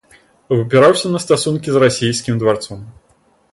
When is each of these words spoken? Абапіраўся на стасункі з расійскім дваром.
Абапіраўся 0.55 1.11
на 1.11 1.19
стасункі 1.27 1.69
з 1.77 1.83
расійскім 1.85 2.41
дваром. 2.45 2.79